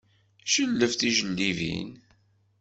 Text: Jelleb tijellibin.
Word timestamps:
Jelleb 0.53 0.91
tijellibin. 0.99 1.91